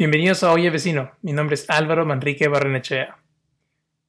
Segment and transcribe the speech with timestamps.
[0.00, 3.18] Bienvenidos a Oye Vecino, mi nombre es Álvaro Manrique Barrenechea.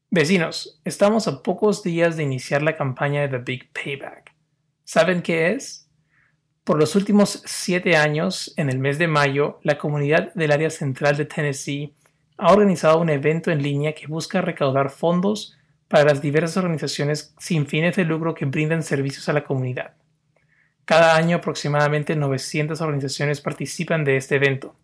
[0.10, 4.34] Vecinos, estamos a pocos días de iniciar la campaña de The Big Payback.
[4.86, 5.90] ¿Saben qué es?
[6.64, 11.18] Por los últimos siete años, en el mes de mayo, la comunidad del área central
[11.18, 11.94] de Tennessee
[12.38, 15.58] ha organizado un evento en línea que busca recaudar fondos
[15.90, 19.96] para las diversas organizaciones sin fines de lucro que brindan servicios a la comunidad.
[20.86, 24.78] Cada año aproximadamente 900 organizaciones participan de este evento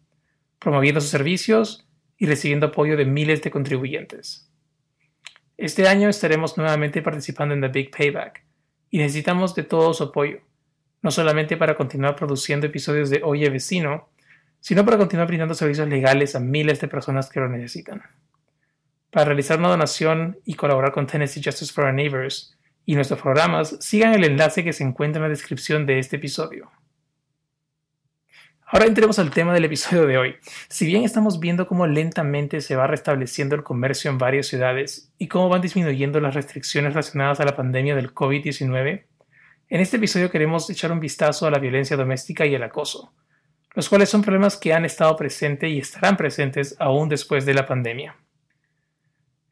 [0.59, 4.49] promoviendo sus servicios y recibiendo apoyo de miles de contribuyentes.
[5.57, 8.43] Este año estaremos nuevamente participando en The Big Payback
[8.89, 10.39] y necesitamos de todo su apoyo,
[11.01, 14.09] no solamente para continuar produciendo episodios de Oye Vecino,
[14.59, 18.01] sino para continuar brindando servicios legales a miles de personas que lo necesitan.
[19.11, 23.77] Para realizar una donación y colaborar con Tennessee Justice for Our Neighbors y nuestros programas,
[23.79, 26.71] sigan el enlace que se encuentra en la descripción de este episodio.
[28.69, 30.35] Ahora entremos al tema del episodio de hoy.
[30.67, 35.29] Si bien estamos viendo cómo lentamente se va restableciendo el comercio en varias ciudades y
[35.29, 39.05] cómo van disminuyendo las restricciones relacionadas a la pandemia del COVID-19,
[39.69, 43.13] en este episodio queremos echar un vistazo a la violencia doméstica y el acoso,
[43.73, 47.65] los cuales son problemas que han estado presentes y estarán presentes aún después de la
[47.65, 48.17] pandemia.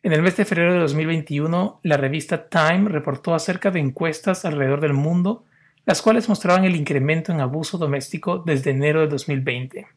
[0.03, 4.81] En el mes de febrero de 2021, la revista Time reportó acerca de encuestas alrededor
[4.81, 5.45] del mundo
[5.85, 9.87] las cuales mostraban el incremento en abuso doméstico desde enero de 2020.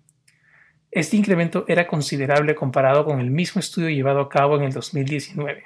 [0.90, 5.64] Este incremento era considerable comparado con el mismo estudio llevado a cabo en el 2019.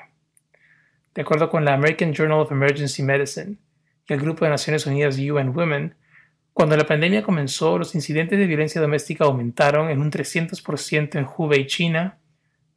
[1.14, 3.56] De acuerdo con la American Journal of Emergency Medicine
[4.08, 5.94] y el Grupo de Naciones Unidas UN Women,
[6.52, 11.66] cuando la pandemia comenzó, los incidentes de violencia doméstica aumentaron en un 300% en Hubei,
[11.66, 12.18] China,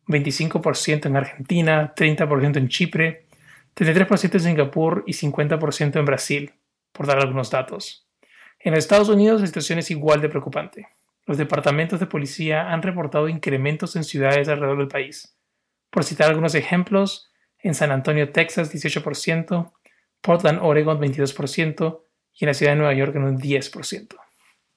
[0.07, 3.25] 25% en Argentina, 30% en Chipre,
[3.75, 6.53] 33% en Singapur y 50% en Brasil
[6.95, 8.07] por dar algunos datos.
[8.59, 10.88] En Estados Unidos la situación es igual de preocupante.
[11.25, 15.38] Los departamentos de policía han reportado incrementos en ciudades alrededor del país.
[15.89, 19.72] Por citar algunos ejemplos, en San Antonio, Texas, 18%,
[20.22, 22.01] Portland, Oregon, 22%
[22.34, 24.16] y en la ciudad de Nueva York en un 10%.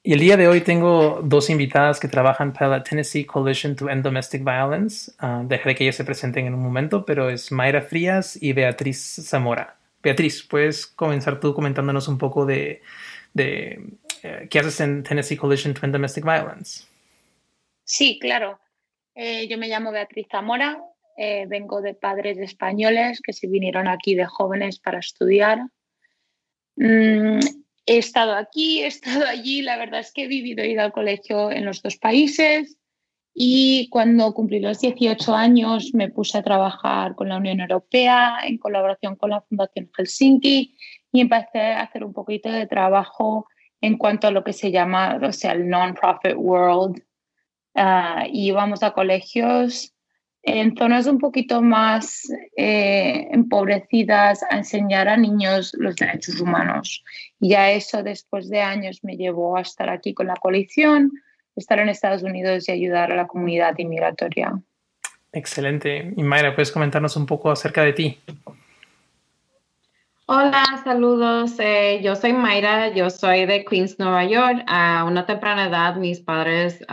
[0.03, 3.91] Y el día de hoy tengo dos invitadas que trabajan para la Tennessee Coalition to
[3.91, 5.13] End Domestic Violence.
[5.19, 9.21] Ah, dejaré que ellas se presenten en un momento, pero es Mayra Frías y Beatriz
[9.23, 9.78] Zamora.
[10.03, 12.83] Beatriz, puedes comenzar tú comentándonos un poco de,
[13.35, 13.79] eh,
[14.51, 16.87] qué haces en Tennessee Coalition to Domestic Violence.
[17.85, 18.61] Sí, claro.
[19.15, 20.81] Eh, yo me llamo Beatriz Zamora,
[21.17, 25.59] eh, vengo de padres españoles que se vinieron aquí de jóvenes para estudiar.
[26.77, 27.41] Mm,
[27.87, 30.93] he estado aquí, he estado allí, la verdad es que he vivido y ido al
[30.93, 32.77] colegio en los dos países.
[33.41, 38.59] Y cuando cumplí los 18 años me puse a trabajar con la Unión Europea en
[38.59, 40.75] colaboración con la Fundación Helsinki
[41.13, 43.47] y empecé a hacer un poquito de trabajo
[43.81, 47.01] en cuanto a lo que se llama, o sea, el non-profit world.
[47.75, 49.95] Uh, íbamos a colegios
[50.43, 57.05] en zonas un poquito más eh, empobrecidas a enseñar a niños los derechos humanos.
[57.39, 61.13] Y ya eso después de años me llevó a estar aquí con la coalición
[61.59, 64.53] estar en Estados Unidos y ayudar a la comunidad inmigratoria.
[65.33, 66.13] Excelente.
[66.17, 68.19] Y Mayra, ¿puedes comentarnos un poco acerca de ti?
[70.27, 71.55] Hola, saludos.
[71.59, 74.63] Eh, yo soy Mayra, yo soy de Queens, Nueva York.
[74.67, 76.85] A una temprana edad mis padres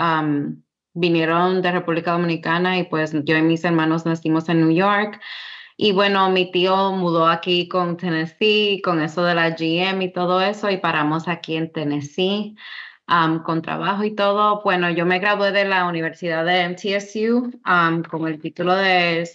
[0.93, 5.19] vinieron de República Dominicana y pues yo y mis hermanos nacimos en New York.
[5.77, 10.39] Y bueno, mi tío mudó aquí con Tennessee, con eso de la GM y todo
[10.39, 12.55] eso, y paramos aquí en Tennessee
[13.43, 14.61] con trabajo y todo.
[14.63, 17.59] Bueno, yo me gradué de la Universidad de MTSU
[18.09, 19.27] con el título de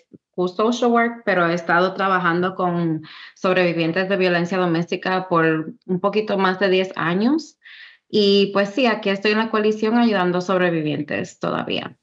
[0.48, 3.02] Social Work, pero he estado trabajando con
[3.34, 7.58] sobrevivientes de violencia doméstica por un poquito más de 10 años.
[8.08, 11.96] Y pues sí, aquí estoy en la coalición ayudando sobrevivientes todavía.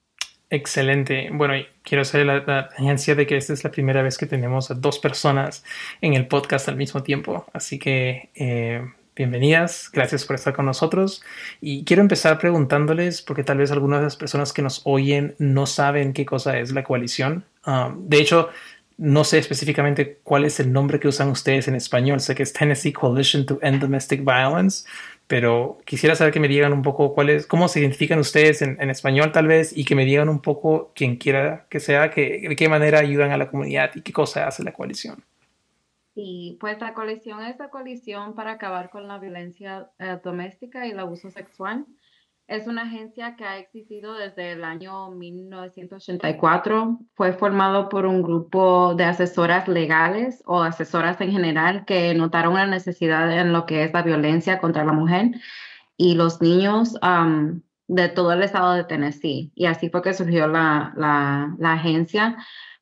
[0.50, 1.30] Excelente.
[1.34, 4.72] Bueno, quiero hacer la, la agencia de que esta es la primera vez que tenemos
[4.72, 5.66] a dos personas
[6.00, 7.46] en el podcast al mismo tiempo.
[7.52, 8.82] Así que eh,
[9.18, 11.24] bienvenidas, gracias por estar con nosotros.
[11.60, 15.66] Y quiero empezar preguntándoles, porque tal vez algunas de las personas que nos oyen no
[15.66, 17.44] saben qué cosa es la coalición.
[17.66, 18.50] Um, de hecho,
[18.98, 22.20] no sé específicamente cuál es el nombre que usan ustedes en español.
[22.20, 24.88] Sé que es Tennessee Coalition to End Domestic Violence,
[25.28, 28.90] pero quisiera saber que me digan un poco cuál es, cómo se identifican ustedes en,
[28.90, 32.56] español tal vez y que me digan un poco, quien quiera que sea, que, de
[32.56, 35.24] qué manera ayudan a la comunidad y qué cosa hace la coalición.
[36.18, 40.90] Sí, pues la coalición es la coalición para acabar con la violencia eh, doméstica y
[40.90, 41.86] el abuso sexual.
[42.48, 46.98] Es una agencia que ha existido desde el año 1984.
[47.14, 52.66] Fue formado por un grupo de asesoras legales o asesoras en general que notaron una
[52.66, 55.36] necesidad en lo que es la violencia contra la mujer
[55.98, 56.96] y los niños
[57.88, 59.52] de todo el estado de Tennessee.
[59.54, 62.38] Y así fue que surgió la, la, agencia.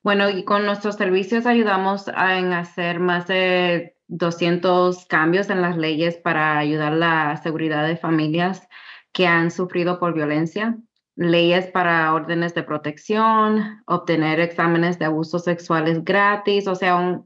[0.05, 5.77] Bueno, y con nuestros servicios ayudamos a, en hacer más de 200 cambios en las
[5.77, 8.69] leyes para ayudar la seguridad de familias
[9.13, 10.77] que han sufrido por violencia,
[11.15, 17.23] leyes para órdenes de protección, obtener exámenes de abusos sexuales gratis, o sea,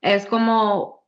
[0.00, 1.04] es como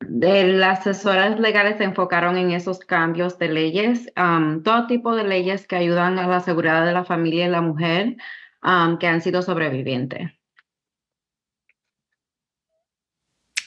[0.00, 5.66] las asesoras legales se enfocaron en esos cambios de leyes, um, todo tipo de leyes
[5.66, 8.16] que ayudan a la seguridad de la familia y la mujer
[8.62, 10.30] um, que han sido sobrevivientes.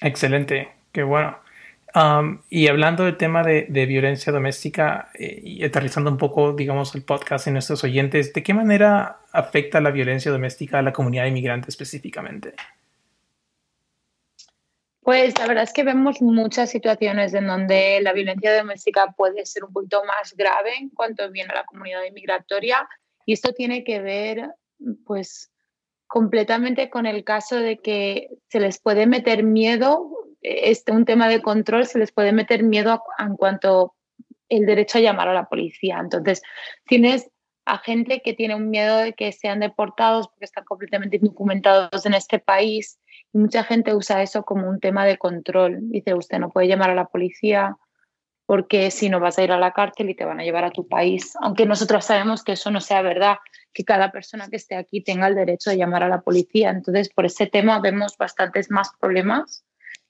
[0.01, 1.45] Excelente, qué bueno
[2.50, 7.47] y hablando del tema de, violencia doméstica eh, y aterrizando un poco, digamos, el podcast
[7.47, 12.53] en nuestros oyentes, ¿de qué manera afecta la violencia doméstica a la comunidad inmigrante específicamente?
[15.01, 19.63] Pues la verdad es que vemos muchas situaciones en donde la violencia doméstica puede ser
[19.63, 22.89] un poquito más grave en cuanto viene a la comunidad inmigratoria
[23.25, 24.50] y esto tiene que ver
[25.06, 25.51] pues
[26.07, 30.12] completamente con el caso de que se les puede meter miedo
[30.45, 33.95] este, un tema de control se les puede meter miedo en cuanto
[34.48, 35.98] el derecho a llamar a la policía.
[36.00, 36.44] Entonces,
[36.86, 37.31] tienes
[37.66, 42.13] a gente que tiene un miedo de que sean deportados porque están completamente indocumentados en
[42.13, 43.00] este país
[43.33, 45.80] y mucha gente usa eso como un tema de control.
[45.89, 47.75] Dice, usted no puede llamar a la policía
[48.45, 50.71] porque si no vas a ir a la cárcel y te van a llevar a
[50.71, 51.33] tu país.
[51.42, 53.38] Aunque nosotros sabemos que eso no sea verdad,
[53.74, 56.69] que cada persona que esté aquí tenga el derecho de llamar a la policía.
[56.69, 59.65] Entonces, por ese tema vemos bastantes más problemas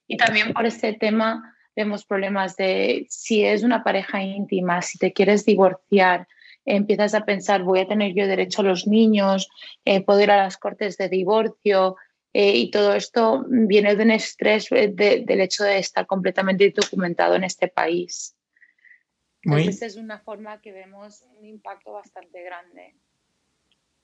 [0.07, 5.13] y también por ese tema vemos problemas de si es una pareja íntima, si te
[5.13, 6.27] quieres divorciar,
[6.65, 9.49] empiezas a pensar, voy a tener yo derecho a los niños,
[9.83, 11.95] eh, puedo ir a las cortes de divorcio.
[12.37, 17.35] Eh, y todo esto viene de un estrés eh, del hecho de estar completamente documentado
[17.35, 18.35] en este país.
[19.41, 22.93] Entonces es una forma que vemos un impacto bastante grande.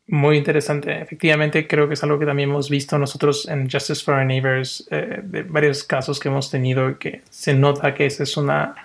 [0.08, 1.02] Muy interesante.
[1.02, 4.88] Efectivamente, creo que es algo que también hemos visto nosotros en Justice for Our Neighbors,
[4.92, 8.78] eh, de varios casos que hemos tenido, que se nota que esa es una,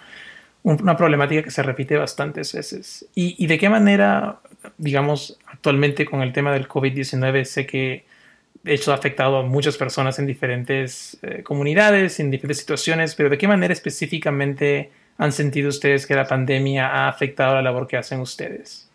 [0.64, 3.06] una problemática que se repite bastantes veces.
[3.14, 4.40] ¿Y, de qué manera,
[4.76, 8.15] digamos, actualmente con el tema del COVID-19, sé que
[8.62, 13.30] de hecho ha afectado a muchas personas en diferentes eh, comunidades, en diferentes situaciones, pero
[13.30, 17.96] de qué manera específicamente han sentido ustedes que la pandemia ha afectado la labor que
[17.96, 18.90] hacen ustedes?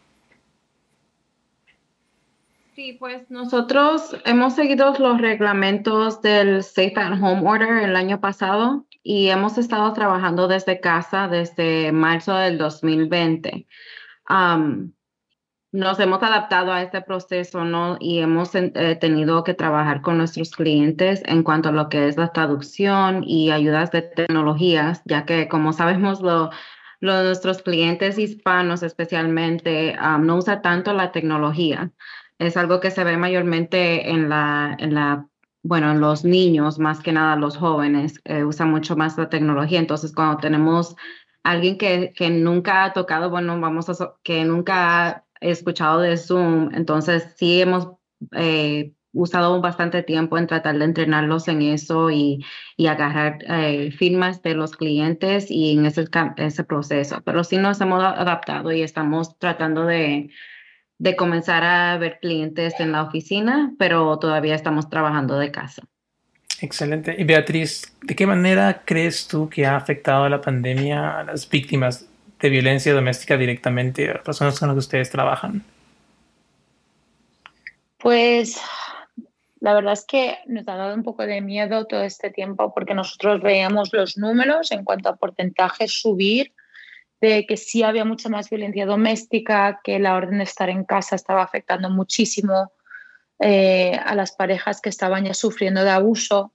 [2.75, 8.85] Sí, pues nosotros hemos seguido los reglamentos del Safe at Home Order el año pasado
[9.03, 13.67] y hemos estado trabajando desde casa desde marzo del 2020.
[15.71, 17.97] Nos hemos adaptado a este proceso ¿no?
[17.99, 22.17] y hemos eh, tenido que trabajar con nuestros clientes en cuanto a lo que es
[22.17, 26.49] la traducción y ayudas de tecnologías, ya que como sabemos lo,
[26.99, 31.91] nuestros clientes hispanos especialmente no usan tanto la tecnología
[32.41, 35.27] es algo que se ve mayormente en la, en la
[35.63, 39.77] bueno, en los niños, más que nada los jóvenes, eh, usan mucho más la tecnología.
[39.79, 40.95] Entonces, cuando tenemos
[41.43, 46.69] alguien que, que nunca ha tocado, bueno, vamos a, que nunca ha escuchado de Zoom,
[46.73, 47.89] entonces sí hemos
[48.33, 52.45] eh, usado bastante tiempo en tratar de entrenarlos en eso y,
[52.77, 56.05] y agarrar eh, firmas de los clientes y en ese,
[56.37, 57.21] ese proceso.
[57.25, 60.29] Pero sí nos hemos adaptado y estamos tratando de
[61.01, 65.81] de comenzar a ver clientes en la oficina, pero todavía estamos trabajando de casa.
[66.61, 67.15] Excelente.
[67.17, 72.07] Y Beatriz, ¿de qué manera crees tú que ha afectado la pandemia a las víctimas
[72.41, 75.63] de violencia doméstica directamente, a personas con las que ustedes trabajan?
[77.97, 78.59] Pues
[79.59, 82.95] la verdad es que nos ha dado un poco de miedo todo este tiempo porque
[82.95, 86.51] nosotros veíamos los números en cuanto a porcentajes subir
[87.21, 91.15] de que sí había mucha más violencia doméstica, que la orden de estar en casa
[91.15, 92.71] estaba afectando muchísimo
[93.39, 96.51] eh, a las parejas que estaban ya sufriendo de abuso.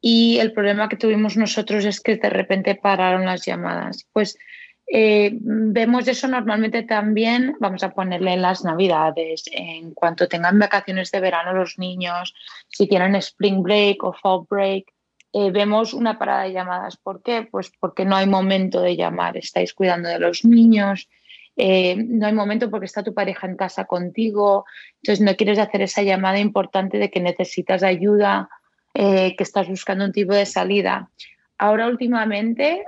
[0.00, 4.06] Y el problema que tuvimos nosotros es que de repente pararon las llamadas.
[4.12, 4.38] Pues
[4.88, 11.10] Eh, vemos eso normalmente también, vamos a ponerle en las navidades, en cuanto tengan vacaciones
[11.10, 12.34] de verano los niños,
[12.68, 14.92] si tienen spring break o fall break,
[15.32, 16.96] eh, vemos una parada de llamadas.
[16.96, 17.48] ¿Por qué?
[17.50, 21.08] Pues porque no hay momento de llamar, estáis cuidando de los niños,
[21.56, 24.66] eh, no hay momento porque está tu pareja en casa contigo,
[25.02, 28.48] entonces no quieres hacer esa llamada importante de que necesitas ayuda,
[28.94, 31.10] que estás buscando un tipo de salida.
[31.58, 32.82] Ahora últimamente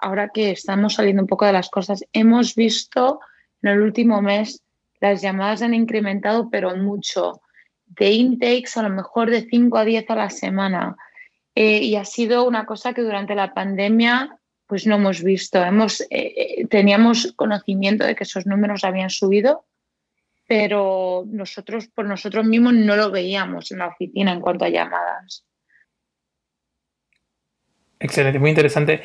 [0.00, 3.20] ahora que estamos saliendo un poco de las cosas, hemos visto
[3.62, 4.62] en el último mes
[5.00, 7.40] las llamadas han incrementado, pero mucho.
[7.86, 10.96] De intakes a lo mejor de 5 a 10 a la semana.
[11.54, 15.62] Eh, y ha sido una cosa que durante la pandemia pues no hemos visto.
[15.62, 19.64] Hemos, eh, eh, teníamos conocimiento de que esos números habían subido,
[20.46, 25.47] pero nosotros por nosotros mismos no lo veíamos en la oficina en cuanto a llamadas.
[28.00, 29.02] Excelente, muy interesante.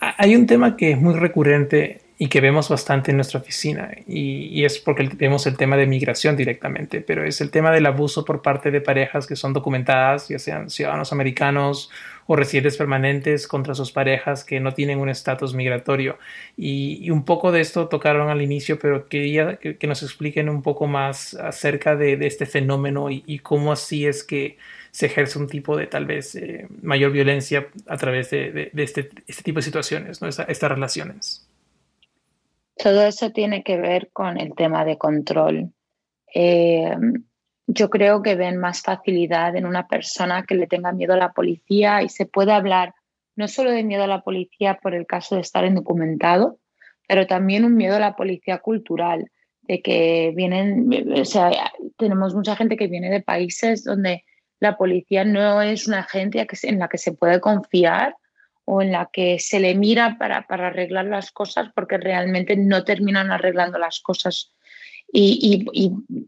[0.00, 4.64] Hay un tema que es muy recurrente y que vemos bastante en nuestra oficina y,
[4.64, 8.42] es porque vemos el tema de migración directamente, pero es el tema del abuso por
[8.42, 11.90] parte de parejas que son documentadas, ya sean ciudadanos americanos
[12.26, 16.18] o residentes permanentes contra sus parejas que no tienen un estatus migratorio.
[16.56, 20.86] Y, un poco de esto tocaron al inicio, pero quería que, nos expliquen un poco
[20.86, 24.58] más acerca de, este fenómeno y cómo así es que
[24.98, 29.44] se ejerce un tipo de tal vez eh, mayor violencia a través de, este, este,
[29.44, 30.26] tipo de situaciones, ¿no?
[30.26, 31.48] estas relaciones.
[32.76, 35.70] Todo eso tiene que ver con el tema de control.
[36.34, 36.96] Eh,
[37.68, 41.32] yo creo que ven más facilidad en una persona que le tenga miedo a la
[41.32, 42.92] policía y se puede hablar
[43.36, 46.58] no solo de miedo a la policía por el caso de estar indocumentado,
[47.06, 49.30] pero también un miedo a la policía cultural,
[49.62, 50.90] de que vienen,
[51.20, 51.52] o sea,
[51.96, 54.24] tenemos mucha gente que viene de países donde
[54.60, 58.16] la policía no es una agencia en la que se puede confiar
[58.64, 63.30] o en la que se le mira para, arreglar las cosas porque realmente no terminan
[63.30, 64.52] arreglando las cosas.
[65.10, 65.64] Y,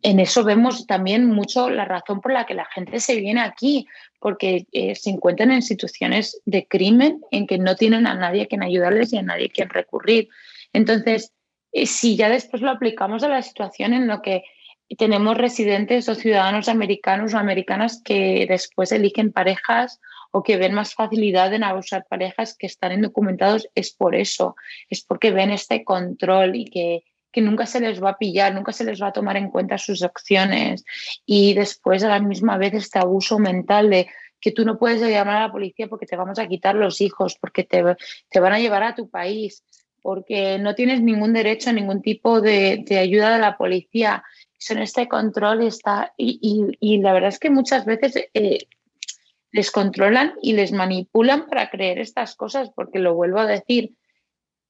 [0.03, 3.87] en eso vemos también mucho la razón por la que la gente se viene aquí,
[4.19, 8.63] porque eh, se encuentran en situaciones de crimen en que no tienen a nadie quien
[8.63, 10.31] ayudarles y a nadie quien recurrir.
[10.73, 11.35] Entonces,
[11.73, 14.45] eh, si ya después lo aplicamos a la situación en lo que
[14.97, 20.01] tenemos residentes o ciudadanos americanos o americanas que después eligen parejas
[20.33, 24.57] o que ven más facilidad en abusar parejas que están indocumentados, es por eso,
[24.89, 28.73] es porque ven este control y que, que nunca se les va a pillar, nunca
[28.73, 30.85] se les va a tomar en cuenta sus acciones.
[31.27, 34.09] Y después a la misma vez este abuso mental de
[34.41, 37.37] que tú no puedes llamar a la policía porque te vamos a quitar los hijos,
[37.39, 37.85] porque te,
[38.31, 39.65] te van a llevar a tu país,
[40.03, 44.23] porque no tienes ningún derecho ningún tipo de, de ayuda de la policía
[44.61, 48.67] son este control está, y, la verdad es que muchas veces eh,
[49.53, 53.95] les controlan y les manipulan para creer estas cosas, porque lo vuelvo a decir,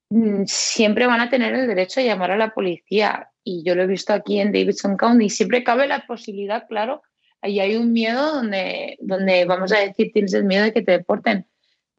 [0.09, 3.31] mm, siempre van a tener el derecho a llamar a la policía.
[3.43, 5.29] Y yo lo he visto aquí en Davidson County.
[5.29, 7.03] Siempre cabe la posibilidad, claro,
[7.41, 10.93] ahí hay un miedo donde, donde vamos a decir, tienes el miedo de que te
[10.93, 11.47] deporten.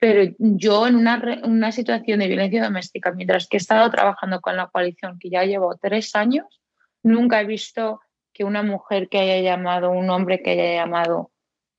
[0.02, 4.56] Pero yo en una, una situación de violencia doméstica, mientras que he estado trabajando con
[4.56, 6.62] la coalición, que ya llevo tres años,
[7.02, 8.00] Nunca he visto
[8.32, 11.32] que una mujer que haya llamado, un hombre que haya llamado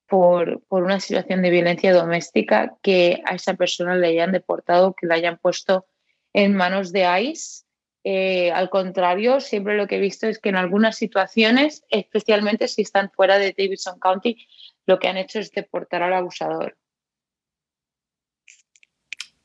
[0.07, 5.07] por, por una situación de violencia doméstica, que a esa persona le hayan deportado, que
[5.07, 5.87] la hayan puesto
[6.33, 7.63] en manos de ICE.
[8.05, 12.81] Eh, al contrario, siempre lo que he visto es que en algunas situaciones, especialmente si
[12.81, 14.45] están fuera de Davidson County,
[14.85, 16.77] lo que han hecho es deportar al abusador.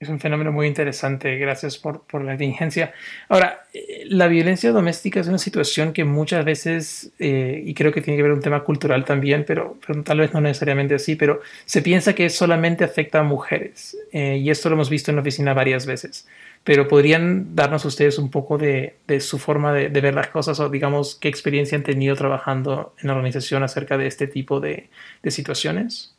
[0.00, 2.94] Es un fenómeno muy interesante, gracias por, por, la diligencia.
[3.28, 8.00] Ahora, eh, la violencia doméstica es una situación que muchas veces, eh, y creo que
[8.00, 11.82] tiene que ver un tema cultural también, pero, tal vez no necesariamente así, pero se
[11.82, 15.52] piensa que solamente afecta a mujeres, eh, y esto lo hemos visto en la oficina
[15.52, 16.28] varias veces.
[16.62, 20.60] Pero podrían darnos ustedes un poco de, de su forma de, de, ver las cosas
[20.60, 24.90] o digamos qué experiencia han tenido trabajando en la organización acerca de este tipo de,
[25.24, 26.14] de situaciones.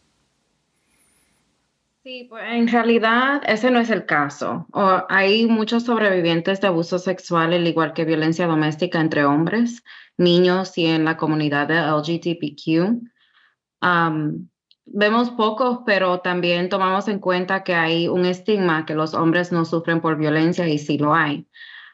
[2.03, 4.67] Sí, pues en realidad ese no es el caso.
[5.09, 9.83] hay muchos sobrevivientes de abuso sexual, al igual que violencia doméstica entre hombres,
[10.17, 13.01] niños y en la comunidad de LGBTQ.
[14.85, 19.65] vemos pocos, pero también tomamos en cuenta que hay un estigma que los hombres no
[19.65, 21.47] sufren por violencia y sí lo hay.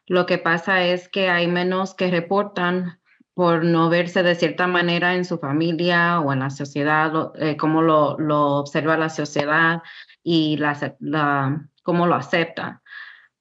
[0.05, 2.99] Lo que pasa es que hay menos que reportan
[3.35, 7.81] por no verse de cierta manera en su familia o en la sociedad, eh, cómo
[7.81, 9.83] lo, lo, observa la sociedad
[10.23, 12.81] y la, la, cómo lo acepta.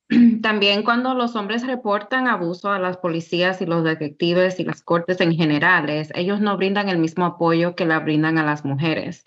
[0.43, 5.21] También cuando los hombres reportan abuso a las policías y los detectives y las cortes
[5.21, 9.25] en generales, ellos no brindan el mismo apoyo que la brindan a las mujeres.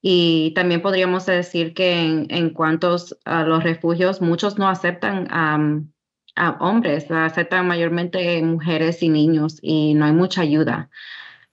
[0.00, 5.28] Y también podríamos decir que en, en cuanto a los refugios, muchos no aceptan
[6.36, 10.90] a hombres, aceptan mayormente mujeres y niños y no hay mucha ayuda.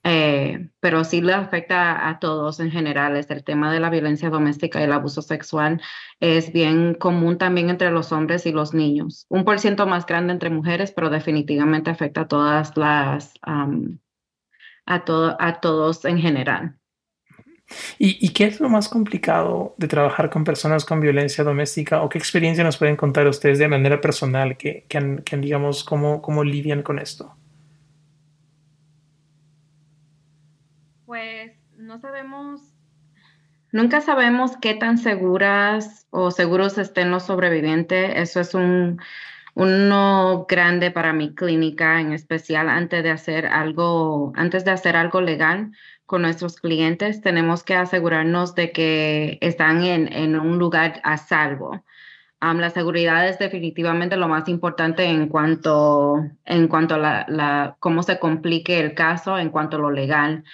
[0.03, 3.17] Eh, pero sí le afecta a todos en general.
[3.17, 5.81] Es el tema de la violencia doméstica y el abuso sexual
[6.21, 9.25] es bien común también entre los hombres y los niños.
[9.29, 13.67] Un por ciento más grande entre mujeres, pero definitivamente afecta a todas las, a,
[14.85, 16.77] a todos en general.
[17.99, 22.17] ¿Y, qué es lo más complicado de trabajar con personas con violencia doméstica o qué
[22.17, 26.99] experiencia nos pueden contar ustedes de manera personal que, que, digamos, cómo, cómo lidian con
[26.99, 27.35] esto?
[31.05, 32.61] Pues no sabemos,
[33.71, 38.13] nunca sabemos qué tan seguras o seguros estén los sobrevivientes.
[38.15, 39.01] Eso es un,
[39.55, 45.19] uno grande para mi clínica, en especial antes de hacer algo, antes de hacer algo
[45.19, 45.71] legal
[46.07, 51.83] con nuestros clientes, tenemos que asegurarnos de que están en, un lugar a salvo.
[52.39, 58.19] la seguridad es definitivamente lo más importante en cuanto, en cuanto a la, cómo se
[58.19, 60.45] complique el caso, en cuanto a lo legal.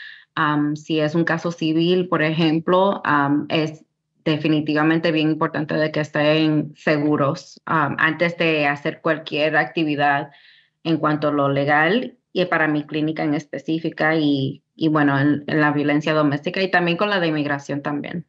[0.76, 3.04] si es un caso civil, por ejemplo,
[3.50, 3.86] es
[4.26, 10.32] definitivamente bien importante de que estén seguros antes de hacer cualquier actividad
[10.84, 15.44] en cuanto a lo legal y para mi clínica en específica y y bueno, en,
[15.48, 18.26] la violencia doméstica y también con la de inmigración también.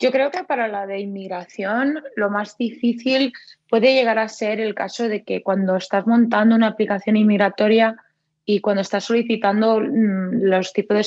[0.00, 3.32] Yo creo que para la de inmigración lo más difícil
[3.68, 7.96] puede llegar a ser el caso de que cuando estás montando una aplicación inmigratoria
[8.44, 11.04] y cuando estás solicitando mm, los tipos de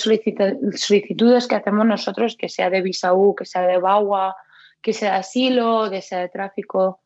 [0.75, 4.35] solicitudes que hacemos nosotros, que sea de visa U, que sea de BAWA,
[4.81, 7.00] que sea de asilo, que sea de tráfico,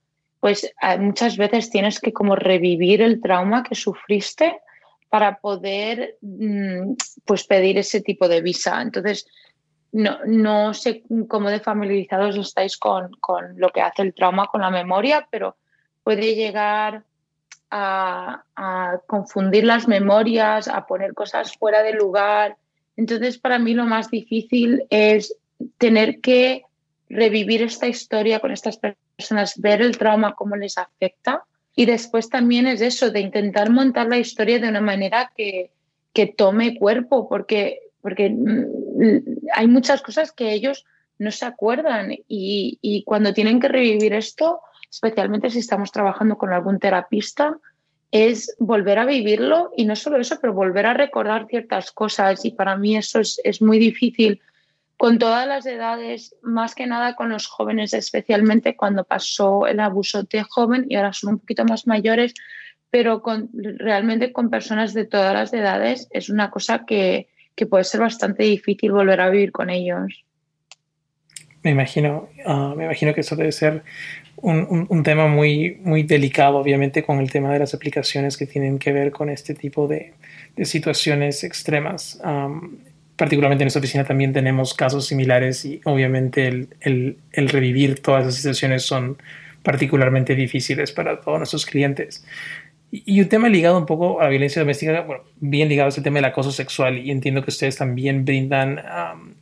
[0.46, 4.62] pues eh, muchas veces tienes que como revivir el trauma que sufriste
[5.10, 6.94] para poder mm,
[7.26, 8.80] pues pedir ese tipo de visa.
[8.80, 9.26] Entonces,
[9.92, 14.62] no, no sé cómo de familiarizados estáis con, con, lo que hace el trauma con
[14.62, 15.58] la memoria, pero
[16.04, 17.06] puede llegar
[17.72, 22.56] a, a, confundir las memorias, a poner cosas fuera de lugar.
[22.96, 25.36] Entonces, para mí lo más difícil es
[25.80, 26.66] tener que
[27.16, 31.44] revivir esta historia con estas personas, ver el trauma, cómo les afecta.
[31.76, 35.72] Y después también es eso, de intentar montar la historia de una manera que,
[36.14, 40.86] que tome cuerpo, porque, porque mm, hay muchas cosas que ellos
[41.20, 42.12] no se acuerdan.
[42.28, 47.58] Y, y, cuando tienen que revivir esto, especialmente si estamos trabajando con algún terapista,
[48.12, 52.46] es volver a vivirlo y no solo eso, pero volver a recordar ciertas cosas.
[52.46, 54.42] Y para mí eso es, es muy difícil
[54.98, 60.24] con todas las edades, más que nada con los jóvenes, especialmente cuando pasó el abuso
[60.24, 62.34] de joven y ahora son un poquito más mayores,
[62.90, 67.84] pero con, realmente con personas de todas las edades es una cosa que, que puede
[67.84, 70.24] ser bastante difícil volver a vivir con ellos.
[71.62, 73.84] Me imagino, ah, me imagino que eso debe ser
[74.38, 78.78] un, un, tema muy, muy delicado, obviamente, con el tema de las aplicaciones que tienen
[78.78, 80.14] que ver con este tipo de,
[80.56, 82.22] de situaciones extremas
[83.16, 88.36] particularmente en esta oficina también tenemos casos similares y obviamente el, el, revivir todas esas
[88.36, 89.18] situaciones son
[89.64, 92.26] particularmente difíciles para todos nuestros clientes.
[92.92, 96.04] Y, un tema ligado un poco a la violencia doméstica, bueno, bien ligado es el
[96.04, 98.82] tema del acoso sexual y entiendo que ustedes también brindan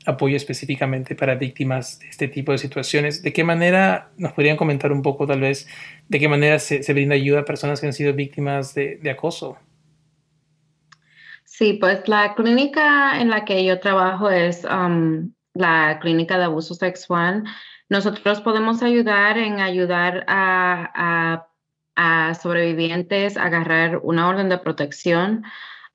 [0.06, 3.22] apoyo específicamente para víctimas de este tipo de situaciones.
[3.22, 5.68] ¿De qué manera nos podrían comentar un poco tal vez
[6.08, 9.12] de qué manera se, se brinda ayuda a personas que han sido víctimas de, de
[9.12, 9.58] acoso?
[11.56, 16.74] Sí, pues la clínica en la que yo trabajo es um, la clínica de abuso
[16.74, 17.44] sexual.
[17.90, 21.48] Nosotros podemos ayudar en ayudar a,
[22.42, 25.44] sobrevivientes a agarrar una orden de protección.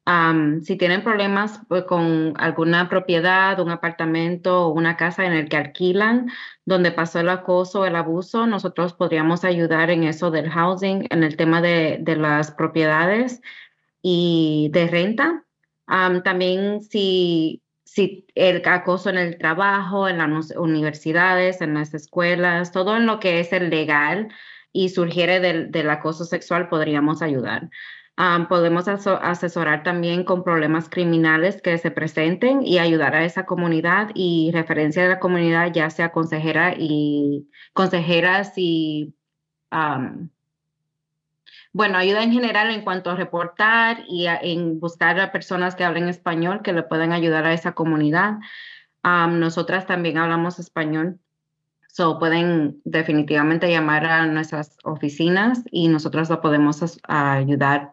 [0.07, 5.49] Um, si tienen problemas pues, con alguna propiedad, un apartamento o una casa en el
[5.49, 6.31] que alquilan,
[6.66, 11.37] donde pasó el acoso, el abuso, nosotros podríamos ayudar en eso del housing, en el
[11.37, 13.40] tema de, de las propiedades
[14.03, 15.44] y de renta
[15.88, 22.96] también si, si el acoso en el trabajo, en las universidades, en las escuelas, todo
[22.96, 24.29] en lo que es el legal
[24.72, 27.70] y surgiere del, del acoso sexual, podríamos ayudar.
[28.48, 34.51] podemos asesorar también con problemas criminales que se presenten y ayudar a esa comunidad y
[34.53, 39.14] referencia de la comunidad, ya sea consejera y consejeras y
[41.79, 46.09] bueno, ayuda en general en cuanto a reportar y en buscar a personas que hablen
[46.09, 48.38] español que le puedan ayudar a esa comunidad.
[49.05, 51.21] nosotras también hablamos español,
[51.87, 57.93] so pueden definitivamente llamar a nuestras oficinas y nosotros lo podemos ayudar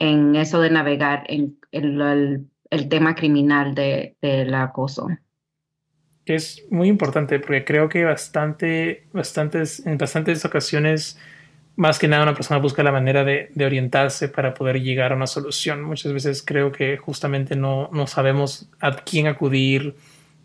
[0.00, 5.06] en eso de navegar en, el, tema criminal del acoso.
[6.24, 11.16] que es muy importante porque creo que bastante, bastantes, en bastantes ocasiones,
[11.76, 15.26] más que nada una persona busca la manera de, orientarse para poder llegar a una
[15.26, 15.82] solución.
[15.82, 19.94] Muchas veces creo que justamente no, no sabemos a quién acudir,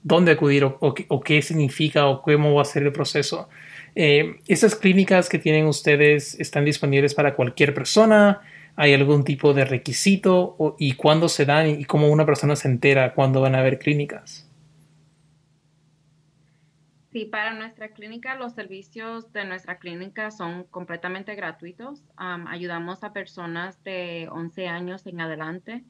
[0.04, 3.50] dónde acudir o, qué significa o cómo va a ser el proceso.
[3.96, 8.42] Eh, ¿Esas clínicas que tienen ustedes están disponibles para cualquier persona?
[8.76, 10.76] ¿Hay algún tipo de requisito?
[10.80, 11.68] ¿Y cuándo se dan?
[11.68, 14.47] ¿Y cómo una persona se entera cuándo van a haber clínicas?
[17.18, 22.04] Sí, para nuestra clínica, los servicios de nuestra clínica son completamente gratuitos.
[22.16, 25.84] ayudamos a personas de 11 años en adelante.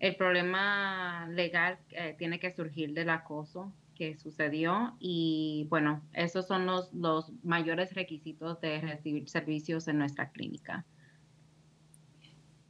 [0.00, 6.66] El problema legal eh, tiene que surgir del acoso que sucedió y bueno, esos son
[6.66, 6.92] los,
[7.42, 10.84] mayores requisitos de recibir servicios en nuestra clínica.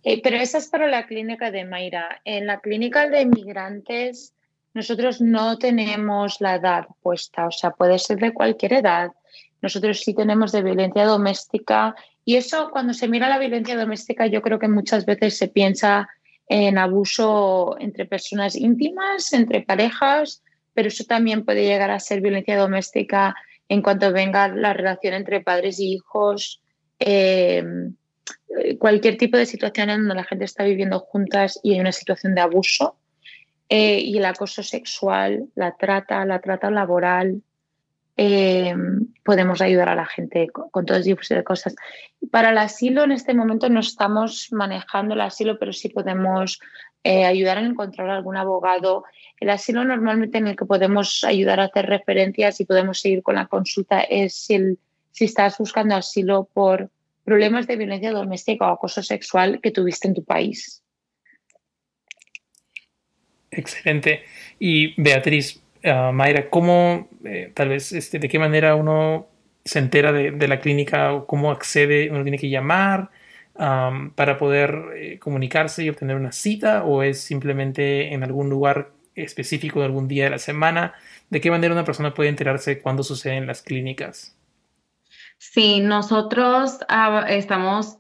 [0.05, 2.21] Eh, pero esa es para la clínica de Mayra.
[2.25, 4.36] En la clínica de inmigrantes
[4.77, 9.11] nosotros no tenemos la edad puesta, o sea, puede ser de cualquier edad.
[9.63, 11.95] Nosotros sí tenemos de violencia doméstica
[12.27, 16.11] y eso cuando se mira la violencia doméstica yo creo que muchas veces se piensa
[16.49, 20.43] en abuso entre personas íntimas, entre parejas,
[20.75, 23.35] pero eso también puede llegar a ser violencia doméstica
[23.71, 26.61] en cuanto venga la relación entre padres y hijos,
[26.99, 27.65] eh,
[28.79, 32.35] cualquier tipo de situación en donde la gente está viviendo juntas y hay una situación
[32.35, 32.99] de abuso.
[33.69, 37.43] Eh, y el acoso sexual, la trata, la trata laboral.
[38.17, 38.75] Eh,
[39.25, 41.75] podemos ayudar a la gente con, todo tipo de cosas.
[42.31, 46.61] Para el asilo, en este momento no estamos manejando el asilo, pero sí podemos
[47.03, 49.05] eh, ayudar a encontrar algún abogado.
[49.39, 53.35] El asilo normalmente en el que podemos ayudar a hacer referencias y podemos seguir con
[53.35, 56.91] la consulta es si estás buscando asilo por
[57.25, 60.83] problemas de violencia doméstica o acoso sexual que tuviste en tu país.
[63.57, 64.25] Excelente.
[64.59, 69.29] Y Beatriz, uh, Mayra, ¿cómo, eh, tal vez, este, de qué manera uno
[69.65, 72.11] se entera de, la clínica o cómo accede?
[72.11, 73.11] ¿Uno tiene que llamar
[74.15, 79.81] para poder eh, comunicarse y obtener una cita o es simplemente en algún lugar específico
[79.81, 80.93] de algún día de la semana?
[81.31, 84.37] ¿De qué manera una persona puede enterarse cuando suceden las clínicas?
[85.39, 87.99] Sí, nosotros ah, estamos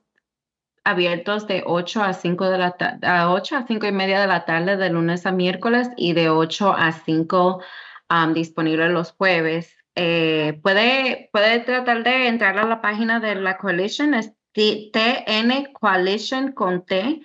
[0.86, 4.44] abiertos de 8 a 5 de la a 8 a 5 y media de la
[4.44, 7.60] tarde de lunes a miércoles y de 8 a 5
[8.08, 9.76] um, disponibles los jueves.
[9.96, 16.52] Eh, puede, puede tratar de entrar a la página de la coalition, es TN Coalition
[16.52, 17.20] con T.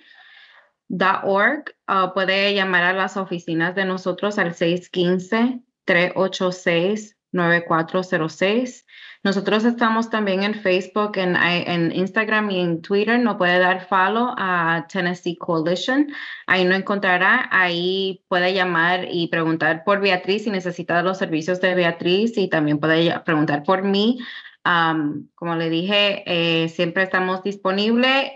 [1.22, 8.84] .org, uh, puede llamar a las oficinas de nosotros al 615 386 9406
[9.24, 13.20] nosotros estamos también en Facebook, en, Instagram y en Twitter.
[13.20, 16.08] No puede dar follow a Tennessee Coalition.
[16.46, 17.48] Ahí no encontrará.
[17.52, 22.80] Ahí puede llamar y preguntar por Beatriz si necesita los servicios de Beatriz y también
[22.80, 24.18] puede preguntar por mí.
[24.64, 28.32] como le dije, eh, siempre estamos disponibles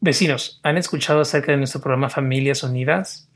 [0.00, 3.30] Vecinos, ¿han escuchado acerca de nuestro programa Familias Unidas?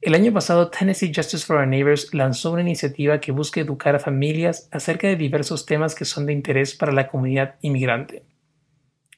[0.00, 3.98] El año pasado, Tennessee Justice for Our Neighbors lanzó una iniciativa que busca educar a
[3.98, 8.29] familias acerca de diversos temas que son de interés para la comunidad inmigrante.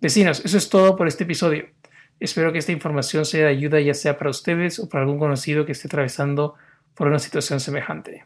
[0.00, 1.66] Vecinos, eso es todo por este episodio.
[2.18, 5.66] Espero que esta información sea de ayuda ya sea para ustedes o para algún conocido
[5.66, 6.54] que esté atravesando
[6.94, 8.24] por una situación semejante.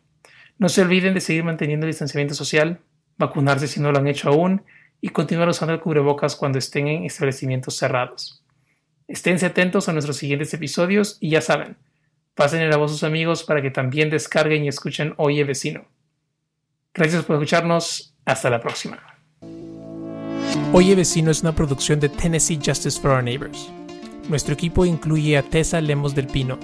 [0.58, 2.80] No se olviden de seguir manteniendo el distanciamiento social,
[3.18, 4.62] vacunarse si no lo han hecho aún
[5.00, 8.42] y continuar usando el cubrebocas cuando estén en establecimientos cerrados.
[9.08, 11.76] Esténse atentos a nuestros siguientes episodios y ya saben,
[12.34, 15.84] pasen la voz a sus amigos para que también descarguen y escuchen Oye Vecino.
[16.92, 18.12] Gracias por escucharnos.
[18.24, 19.00] Hasta la próxima.
[20.72, 23.70] Oye Vecino es una producción de Tennessee Justice for Our Neighbors.
[24.28, 26.58] Nuestro equipo incluye a Tessa Lemos del Pino,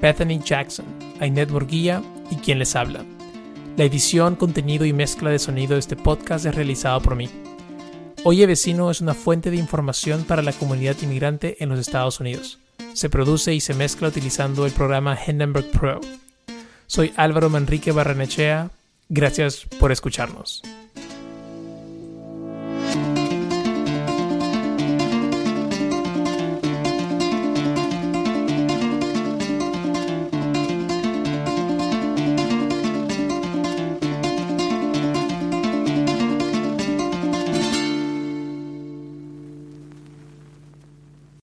[0.00, 0.86] Bethany Jackson,
[1.20, 3.04] Ainet Morguilla y quien les habla.
[3.76, 7.28] La edición, contenido y mezcla de sonido de este podcast es realizado por mí.
[8.24, 12.60] Oye Vecino es una fuente de información para la comunidad inmigrante en los Estados Unidos.
[12.92, 16.00] Se produce y se mezcla utilizando el programa Hindenburg Pro.
[16.86, 18.70] Soy Álvaro Manrique Barranechea.
[19.08, 20.62] Gracias por escucharnos.